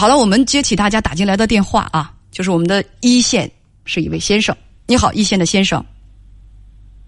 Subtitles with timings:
[0.00, 3.50] 好了，我们接起大家打进来的电话啊，就是我们的一线
[3.84, 5.84] 是一位先生，你好，一线的先生，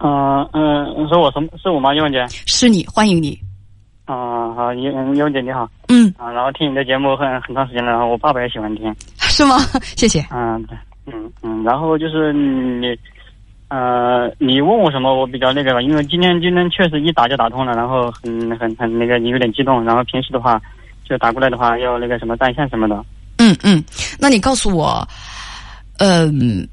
[0.01, 1.49] 嗯嗯，是我什么？
[1.57, 1.95] 是我吗？
[1.95, 2.23] 叶文姐。
[2.29, 3.39] 是你，欢迎你。
[4.05, 5.67] 啊，好，叶叶文姐你好。
[5.89, 8.95] 嗯，啊，然后听你的节目很很长时间了，然后我爸爸也喜欢听。
[9.21, 9.57] 是吗？
[9.97, 10.21] 谢谢。
[10.31, 12.95] 嗯，对，嗯嗯，然后就是你，
[13.69, 20.61] 呃，你问我什么，我比较那个吧，因为今天今天确实一打就打通了，然后很很很那个，你有点激动，然后平时的话
[21.13, 23.05] 就打过来的话要那个什么断线什么的。
[23.37, 23.85] 嗯嗯，
[24.19, 25.07] 那你告诉我，
[25.99, 26.67] 嗯、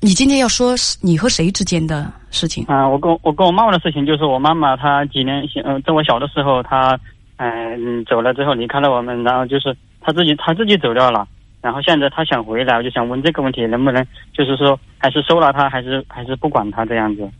[0.00, 2.64] 你今天要说你和谁之间的事情？
[2.66, 6.98] 啊、我跟我我跟我妈妈的事情就是我妈妈她几年前，嗯、在我小的时候她
[7.36, 11.28] 嗯、走了之后离开了我们，然后就是她自己她自己走掉了，
[11.62, 14.04] 然后现在她想回来，我就想问这个问题能不能
[14.36, 17.30] 就是说还是收了她，还是还是不管她这样子？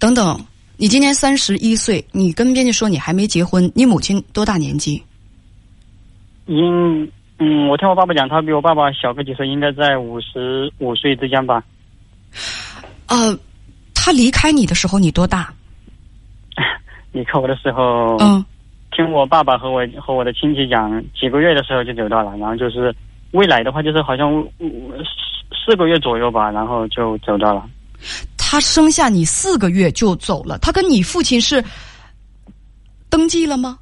[0.00, 0.36] 等等，
[0.76, 5.02] 你今年三十一岁，你跟编辑说你还没结婚，你母亲多大年纪？
[6.52, 11.64] 因嗯，我听我爸爸讲，他比我爸爸小个几岁，应该在五十五岁之间吧。
[13.08, 13.36] 呃，
[13.94, 15.52] 他离开你的时候你多大？
[17.10, 18.44] 离开我的时候，嗯，
[18.94, 22.94] 听我爸爸和我和我的亲戚讲，几个月的时候就走到了，然后就是
[23.32, 27.66] 未来的话，就是好像呃四四个月左右吧，然后就走到了。
[28.36, 31.64] 他生下你四个月就走了，他跟你父亲是
[33.08, 33.78] 登记了吗？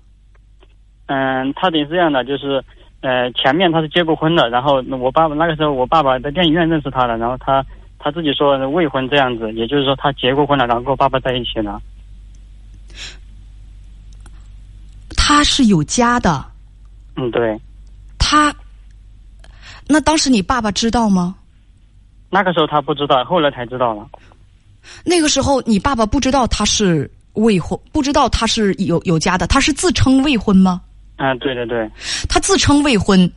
[1.12, 2.62] 嗯，他得是这样的，就是
[3.00, 7.66] 呃，前面他是结过婚的，然后我爸爸那个时候我爸爸在电影院认识他的，然后他
[7.98, 11.83] 他自己说未婚这样子，也就是说他结过婚了，然后跟我爸爸在一起了。
[15.16, 16.44] 他是有家的，
[17.16, 17.61] 嗯，对，
[18.16, 18.55] 他
[19.88, 21.34] 那当时你爸爸知道吗？
[22.31, 24.08] 那个时候他不知道，后来才知道了。
[25.05, 30.81] 那个时候你爸爸不知道他是未婚，不知道他是有有家的，他是自称未婚吗？
[31.22, 31.88] 嗯，对对对，
[32.30, 33.30] 他自称未婚，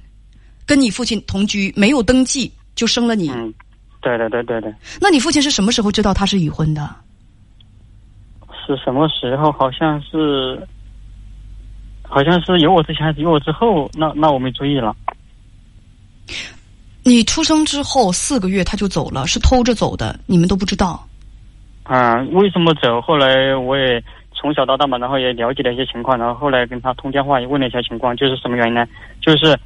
[0.66, 3.30] 跟你父亲同居，没有登记就生了你。
[3.30, 3.54] 嗯，
[4.02, 6.90] 对对对对对，那你父亲是什么时候知道他是已婚的？
[8.66, 9.52] 是什么时候？
[9.52, 10.66] 好像是，
[12.04, 13.92] 好像是有我之前还是有我之后？
[13.94, 14.96] 那那我没注意了。
[17.04, 21.06] 你出生之后四个月他就走了，是偷着走的，你们都不知道。
[21.84, 23.02] 嗯，为什么走？
[23.02, 24.02] 后来我也
[24.44, 28.86] 从小到大嘛，然后也了解了一些情况，然后后来跟他通电话也问了一下情况，就是什么原因呢？
[29.22, 29.58] 就是，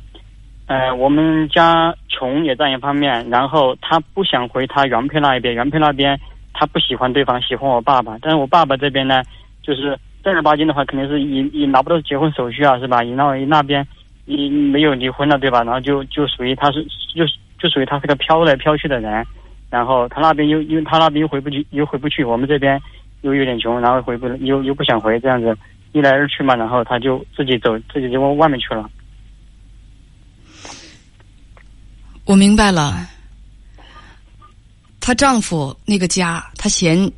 [0.68, 6.16] 呃，我们家穷也占一方面，然后他不想回他原配那一边，原配那边
[6.54, 9.24] 他不喜欢对方，喜欢我爸爸，但是我爸爸这边呢，
[9.64, 13.02] 就是正儿八经的话，肯定是也也拿不到结婚手续啊，是吧？
[13.02, 13.84] 你那那边
[14.26, 15.64] 你没有离婚了，对吧？
[15.64, 16.84] 然后就就属于他是
[17.16, 17.26] 就
[17.58, 19.26] 就属于他是个飘来飘去的人。
[19.70, 22.80] 然后他那边又因为他那边又回不去，又回不去，我们这边
[23.28, 25.56] 又有点穷，然后回不又又不想回，这样子
[25.92, 28.90] 一来二去嘛，然后他就自己走，自己就往外面去了。
[32.26, 33.08] 我明白了，
[35.00, 37.10] 她丈夫那个家，她嫌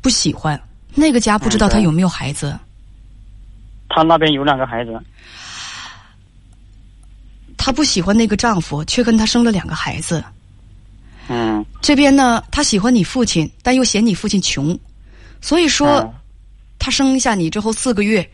[0.00, 0.60] 不喜欢，
[0.94, 2.58] 那个家不知道她有没有孩子。
[3.88, 4.98] 她那边有两个孩子，
[7.56, 10.24] 她不喜欢那个丈夫，却跟他生了两个孩子。
[11.28, 14.78] 嗯，这边呢，她喜欢你父亲，但又嫌你父亲穷，
[15.42, 16.14] 所以说，嗯
[16.78, 18.28] 她生下你之后四个月，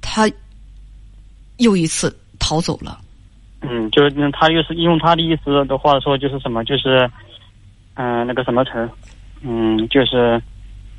[0.00, 0.30] 他
[1.56, 3.00] 又一次逃走了。
[3.62, 7.10] 嗯，就是嗯他又是用他的意思的话说，就是什么，就是
[7.94, 8.88] 嗯、那个什么词儿，
[9.40, 10.40] 嗯，就是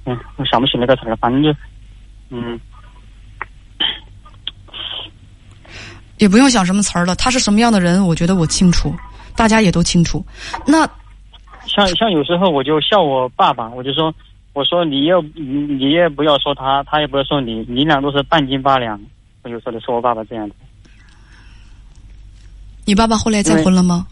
[0.05, 1.53] 嗯我想不起那个词儿了，反正就
[2.29, 2.59] 嗯
[6.17, 8.93] 也不用想什么词儿了，他是什么样的人，我觉得我清楚，
[9.35, 10.25] 大家也都清楚。
[10.67, 10.85] 那
[11.65, 14.13] 像像有时候我就笑我爸爸，我就说
[14.53, 18.99] 我说你又你你也不要说他，他也不要说你，你俩都是半斤八两。
[19.43, 20.55] 我就说我爸爸这样子。
[22.85, 24.07] 你爸爸后来再婚了吗？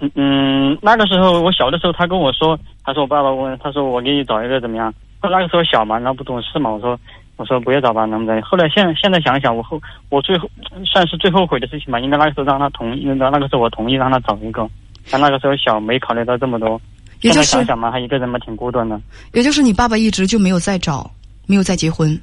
[0.00, 4.94] 嗯嗯，那个时候我小的时候，他跟我说，他说我爸爸问，他说我给你找一个怎么样？
[5.22, 6.98] 那个时候小嘛，然后不懂事嘛，我说
[7.36, 8.40] 我说不要找吧，能不能？
[8.42, 10.48] 后来现现在想一想，我后我最后
[10.84, 14.68] 算是最后悔的事情吧，应该那个时候让他同意，那那个时候我同意让他找一个，
[15.10, 16.80] 但那个时候小没考虑到这么多。
[17.20, 19.00] 也就是想想嘛，他一个人嘛挺孤单的。
[19.32, 21.10] 也就是你爸爸一直就没有再找，
[21.46, 22.18] 没有再结婚。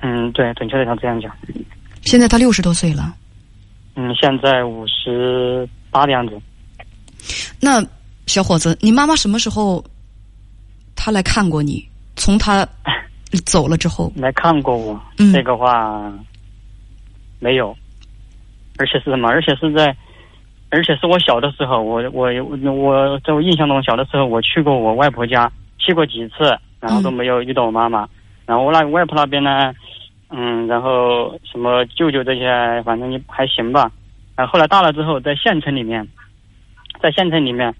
[0.00, 1.30] 嗯，对，准确的像这样讲。
[2.02, 3.14] 现在他六十多岁了，
[3.96, 6.40] 嗯，现在五十八的样子。
[7.60, 7.84] 那
[8.26, 9.84] 小伙子，你妈妈什么时候
[10.96, 11.86] 她来看过你？
[12.16, 12.66] 从她
[13.44, 16.10] 走了之后， 来看过我，嗯这个话
[17.38, 17.76] 没有，
[18.78, 19.28] 而且是什么？
[19.28, 19.94] 而且是在，
[20.70, 22.30] 而且是我小的时候，我我
[22.72, 28.08] 我在我印象中，小的时候我去过我外婆家，去过几次，然后都没有遇到我妈妈。
[28.46, 29.72] 然后我那个外婆那边呢，
[30.30, 33.90] 嗯，然后什么舅舅这些，反正也还行吧。
[34.36, 36.06] 然后后来大了之后，在县城里面，
[37.00, 37.74] 在县城里面，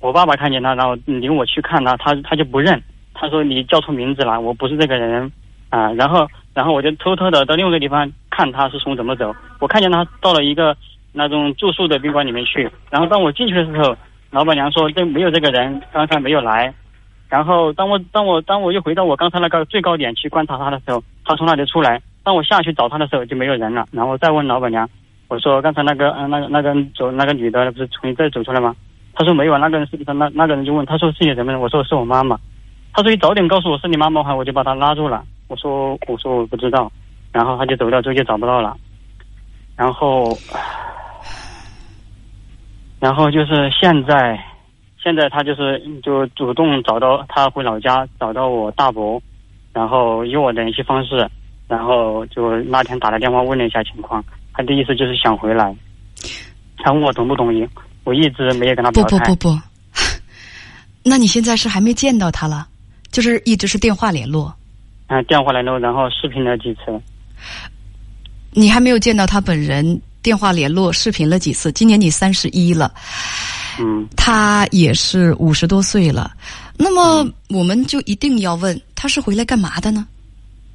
[0.00, 2.82] 我爸爸看见他，然后领我去看他，他他就不认，
[3.14, 5.30] 他说你叫错名字了，我不是这个人
[5.70, 5.92] 啊。
[5.92, 9.34] 然后然后我就偷偷的到另外一个地方看他是从怎么走。
[9.60, 10.76] 我看见他到了一个
[11.12, 13.94] 那种住宿的宾馆里面去，然后当我进去的时候，
[14.30, 16.72] 老板娘说这没有这个人，刚才没有来。
[17.28, 22.00] 然后当我当我当我又回到我刚才那个最高点去观察他的时候，他从那里出来。
[22.24, 23.84] 当我下去找他的时候就没有人了。
[23.90, 24.88] 然后再问老板娘，
[25.28, 28.76] 我说刚才那个嗯那个那个走那个女的不是从这走出来吗？
[29.14, 29.58] 他说没有。
[29.58, 31.60] 那个人是那那个人就问他说是你什么人？
[31.60, 32.38] 我说是我妈妈。
[32.92, 35.24] 他说你早点告诉我是你妈妈的话，我就把他拉住了。
[35.48, 36.92] 我说我说我不知道。
[37.32, 38.76] 然后他就走掉之后就找不到了。
[39.74, 40.36] 然后
[43.02, 44.38] 然后就是现在。
[45.02, 49.20] 现在他就是就主动找到他回老家找到我大伯，
[49.72, 51.28] 然后有我联系方式，
[51.66, 55.74] 然后就那天打了电话问了一下情况，他的意思就是想回来，
[56.78, 57.68] 他问我同不同意，
[58.04, 59.18] 我一直没有跟他表态。
[59.18, 59.60] 不不不不，
[61.04, 62.68] 那你现在是还没见到他了，
[63.10, 64.54] 就是一直是电话联络。
[65.08, 67.02] 嗯，电话联络，然后视频了几次。
[68.52, 71.72] 你还没有见到他本人，电话联络、视频了几次？
[71.72, 72.92] 今年你三十一了。
[73.80, 76.30] 嗯，他也是五十多岁了，
[76.76, 80.06] 那么我们就一定要问他是回来干嘛的呢？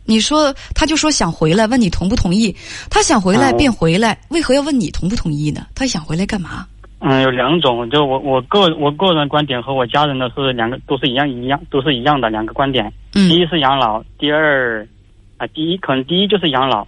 [0.06, 2.56] 你说他就说想回来，问你同不同意？
[2.90, 5.68] 他想回来便回来，为何要问你同不同意呢？
[5.76, 6.66] 他想回来干嘛？
[7.00, 12.92] 嗯，有两种，就我我个我个人观点和我家人的是两个都是一样一样都是一样的两个观点。
[13.14, 14.88] 嗯，第一是养老，第二
[15.38, 16.88] 啊第一可能第一就是养老，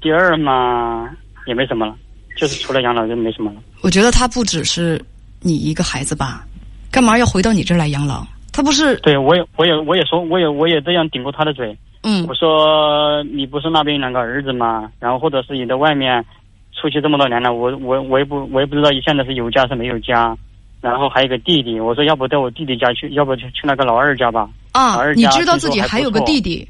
[0.00, 1.08] 第二嘛
[1.48, 1.96] 也没什么了，
[2.36, 3.60] 就是除了养老就没什么了。
[3.80, 5.04] 我觉得他不只是。
[5.40, 6.44] 你一个孩子吧，
[6.90, 8.26] 干嘛要回到你这儿来养老？
[8.52, 11.78] 他不是对我也我也我也说我也我也这样顶过他的嘴。
[12.02, 14.90] 嗯，我说你不是那边两个儿子吗？
[14.98, 16.24] 然后或者是你在外面
[16.72, 20.36] 出去这么多年了，我我我也不我也不知道你现在是有家是没有家。
[20.80, 24.50] 然后还有个弟弟，我说要不到我弟弟家去，要不去去那个老二家吧。
[24.72, 26.68] 啊，你知道自己还有个弟弟？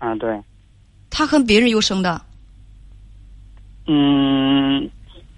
[0.00, 0.38] 嗯，对。
[1.08, 2.20] 他和别人又生的？
[3.86, 4.90] 嗯，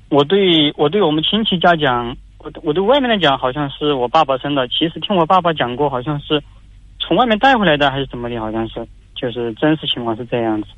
[0.09, 2.17] 我对我对我们亲戚家讲。
[2.39, 6.43] 我我对外面来讲好像是我爸爸生的，其实听我爸爸讲过，好像是
[6.99, 8.39] 从外面带回来的，还是怎么的？
[8.39, 10.69] 好像是，就是真实情况是这样子。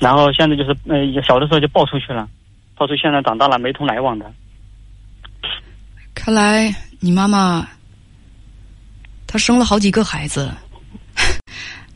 [0.00, 2.28] 然后现在就是呃，小的时候就抱出去了，
[2.74, 4.28] 抱出现在长大了没同来往的。
[6.12, 7.64] 看来你妈妈
[9.28, 10.50] 她生了好几个孩子，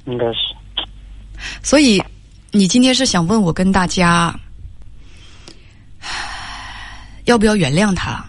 [0.06, 0.54] 应该是。
[1.64, 2.00] 所以
[2.52, 4.34] 你今天是想问我跟大家。
[7.24, 8.24] 要不要原谅他？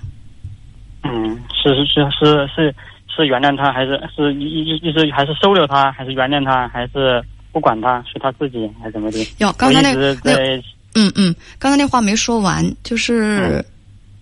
[1.04, 2.76] 嗯，是是是是是
[3.08, 7.24] 是原谅他，还是是一一一直还是收留他，还是原谅他，还是
[7.54, 9.26] 不管他，是他自己还是怎么的？
[9.38, 10.58] 哟，刚才那那
[10.96, 13.64] 嗯嗯，刚才那话没说完，就是，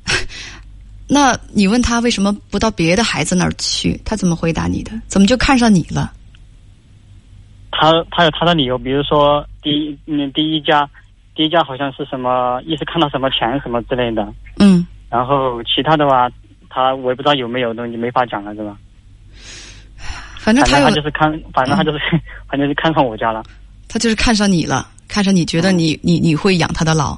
[1.10, 4.00] 那你问他为什么不到别的孩子那儿去？
[4.06, 4.92] 他怎么回答你的？
[5.08, 6.14] 怎么就看上你了？
[7.72, 10.90] 他他有他的理由，比如说第一嗯第一家。
[11.36, 14.28] 第一家好像是什么，一是看到什么钱什么之类的，
[14.58, 16.28] 嗯，然后其他的话，
[16.68, 18.75] 他我也不知道有没有东西，没法讲了，是吧？
[20.40, 22.00] 反正他他就是看，反正他就是，
[22.50, 23.44] 反正就看上我家了。
[23.88, 27.16] 他就是看上你了，看上你觉得你你你会养他的老。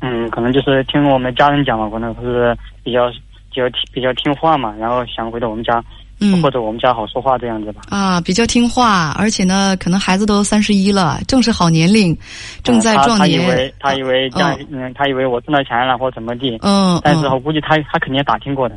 [0.00, 3.10] 嗯，可能就是听我们家人讲嘛，可能是比较
[3.50, 3.62] 比较
[3.94, 5.82] 比较听话嘛，然后想回到我们家。
[6.20, 7.82] 嗯，或者我们家好说话这样子吧。
[7.90, 12.16] 啊，比较听话，而且呢，可能孩子都三十一了，正是好年龄，
[12.64, 13.40] 正在壮年。
[13.40, 16.58] 他以为他以为家嗯，他以为我挣到钱了或怎么地。
[16.62, 18.76] 嗯，但是我估计他他肯定也打听过的。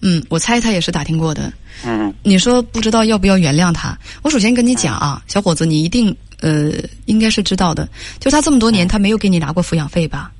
[0.00, 1.52] 嗯，我猜他也是打听过的。
[1.86, 3.96] 嗯，你说不知道要不要原谅他？
[4.24, 6.72] 我首先跟你讲啊，小伙子，你一定呃
[7.06, 10.32] 应该是知道的，就他这么多年他没有给你拿过抚养费吧？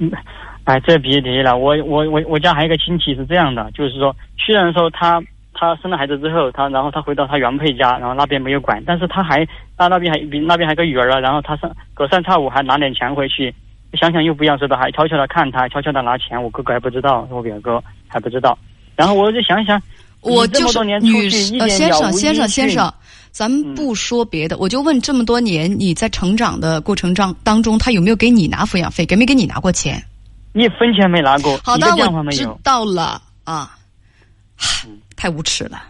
[0.00, 0.10] 嗯，
[0.64, 1.56] 哎，这别提了。
[1.56, 5.22] 我我我我家还有一个亲戚是这样的，就是说虽然说他。
[5.58, 9.44] 他生了孩子之后，他然后他回到他原配家，然后那边没有管，但是他还
[9.76, 13.52] 他那边还比那边还有个女儿了，然后他上隔三差五还拿点钱回去，
[13.94, 18.56] 想想又不一样似的，还悄悄的看他，悄悄的拿钱，我哥哥还不知道，我表哥还不知道，
[18.94, 19.80] 然后我就想想，
[20.20, 21.24] 我就是女
[21.58, 22.92] 呃先生先生先生，
[23.30, 30.02] 咱们不说别的，我就问这么多年你在成长的过程当当中，他有没有给你拿抚养费，给没给你拿过钱？
[30.52, 33.72] 一分钱没拿过，好的，我知道了啊。
[35.26, 35.82] 太无耻了，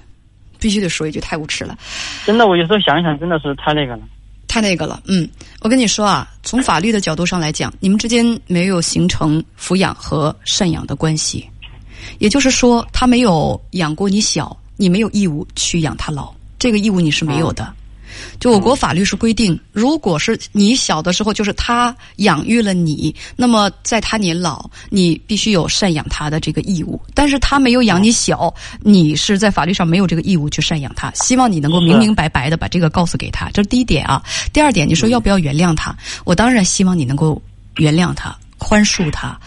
[0.59, 1.77] 必须得说一句太无耻了。
[2.25, 4.03] 真的，我有时候想一想，真的是太那个了，
[4.49, 5.03] 太那个了。
[5.05, 5.29] 嗯，
[5.61, 11.47] 我跟你说啊，从法律的角度上来讲，你们之间没有形成抚养和赡养的关系，
[12.19, 17.71] 也就是说，他没有养过你小，你没有义务去养他老，这个义务你是没有的。
[18.39, 27.01] 就我国法律是规定，如果是你小的时候就是他养育了你，那么在他年老，你必须有赡养他的这个义务。
[27.15, 31.11] 但是他没有养你小，你是在法律上没有这个义务去赡养他。
[31.15, 34.23] 希望你能够明明白白的把这个告诉给他，这是第一点啊。
[34.53, 35.97] 第二点，你说要不要原谅他？
[36.25, 37.41] 我当然希望你能够
[37.77, 39.39] 原谅他，宽恕他，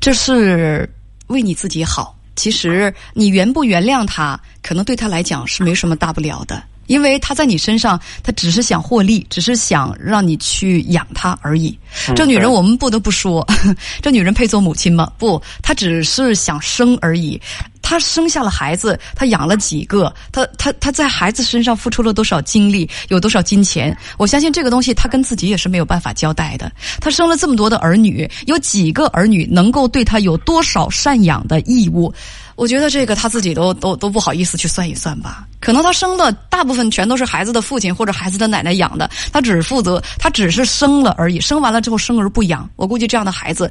[0.00, 0.88] 这是
[1.28, 2.16] 为你自己好。
[2.34, 11.78] 其实你原不原谅他，可能对他来讲是没什么大不了的，因为他在你身上，他只是想获利，只是想让你去养他而已。
[12.14, 13.46] 这女人，我们不得不说，
[14.02, 15.10] 这女人配做母亲吗？
[15.18, 17.40] 不，她只是想生而已。
[17.82, 20.12] 她生下了孩子，她养了几个？
[20.30, 23.96] 她她她在孩子身上付出了多少精力，有多少金钱？
[24.16, 26.70] 我相信这个东西，她跟自己也是没有办法交代的。
[27.00, 32.12] 她生了这么多的儿女，有几个儿女能够对她有多少赡养的义务？
[32.56, 35.46] 我觉得这个他自己都都都不好意思去算一算吧。
[35.60, 41.40] 可能他生的大部分全都是孩子的父亲或者孩子的奶奶养的，他只负责，他只是生了而已。
[41.40, 43.70] 生完了之后生而不养，我估计这样的孩子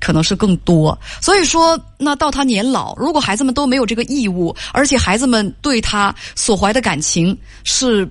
[0.00, 0.96] 可能是更多。
[1.20, 8.08] 所以说，那到他年老，如果孩子们都没有这个义务，而且孩子们对他所怀的感情是，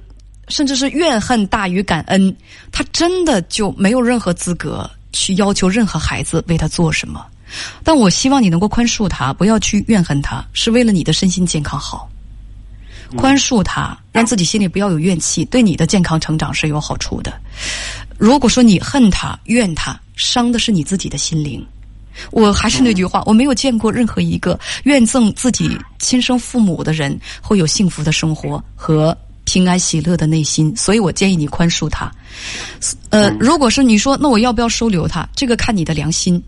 [0.49, 2.35] 甚至是怨恨大于感恩，
[2.71, 7.25] 他真的就没有任何资格去要求任何孩子为他做什么。
[7.83, 12.09] 但我希望你能够宽恕他，不要去怨恨他，是为了你的身心健康好。
[13.17, 17.33] 宽恕他，让自己心里不要有怨气，对你的健康成长是有好处的。
[18.17, 21.65] 如果说你恨他、怨他，伤的是你自己的心灵。
[22.29, 32.09] 我还是那句话，我没有见过任何一个怨憎自己亲生父母的人会有幸福的生活和平安喜乐的内心，所以我建议你宽恕他。
[33.09, 35.27] 呃，如果是你说，那我要不要收留他？
[35.35, 36.41] 这个看你的良心。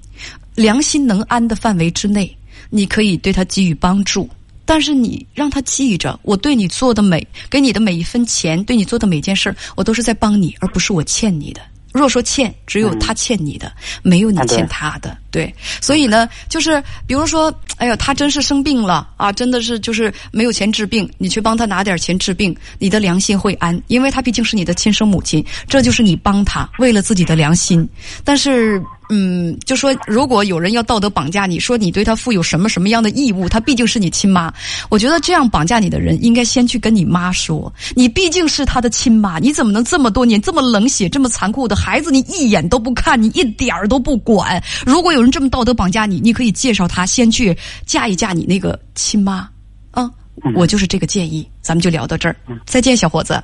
[0.55, 2.35] 良心能安的范围之内，
[2.69, 4.29] 你可以对他给予帮助，
[4.65, 11.61] 但是你让他记着，我对你做的每给你的每一分钱，对你做的每件事我都是在帮你，而不是我欠你的。
[11.91, 15.15] 若说欠，只有他欠你的，没有你欠他的。
[15.29, 27.87] 对，所以呢，就是比如说，哎呀，他真是生病了啊，真的是就是没有钱治病，你去帮他拿点钱治病，你的良心会安，因为他毕竟是你的亲生母亲，这就是你帮他为了自己的良心。
[28.23, 28.81] 但是。
[29.09, 34.53] 嗯，就说如果有人要道德绑架你，说你对他负有什么什么样的义务，他毕竟是你亲妈。
[34.89, 44.63] 我觉得这样绑架你的人，应该先去跟你妈说，你毕竟是他的亲妈，你怎么能这么多年这么冷血、这么残酷的孩子，你一眼都不看，你一点儿都不管？
[44.85, 47.55] 如果有人这么道德绑架你，你可以介绍他先去
[47.85, 49.47] 嫁一嫁你那个亲妈。
[49.91, 50.09] 啊，
[50.55, 53.41] 我就是这个建议，咱们就聊到这儿，再见，小伙子。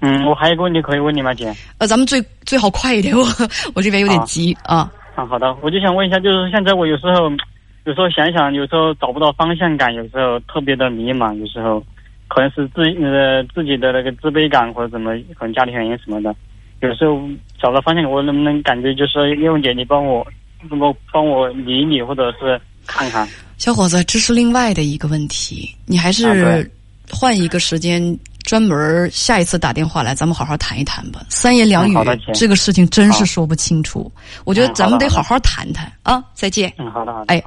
[0.00, 1.54] 嗯，我还有个问题可以问你吗，姐？
[1.78, 3.24] 呃，咱们最最好快一点，我
[3.74, 4.90] 我这边有点急啊。
[5.14, 7.30] 啊，好的，我就想问一下，就是现在我有时候，
[7.84, 11.84] 有时候想想，有时候找不到方向感，有时候特别的迷茫，有时候
[12.28, 16.34] 可能是自呃自己的那个自卑感或者怎么，可能家庭原因什么的，
[16.80, 17.20] 有时候
[17.60, 20.26] 找到方向，我能不能感觉就是叶文姐，你帮我
[20.70, 23.28] 能够帮我理理，或者是看看？
[23.58, 26.70] 小伙子，这是另外的一个问题，你还是
[27.10, 28.00] 换一个时间。
[28.44, 31.20] 专门下一次打电话来，咱们好好谈一谈吧。
[31.28, 31.94] 三言两语，
[32.34, 34.10] 这个事情真是说不清楚。
[34.44, 36.22] 我觉得咱们得好好谈谈啊！
[36.34, 36.72] 再见。
[36.78, 37.34] 嗯，好的，好的。
[37.34, 37.42] 哎。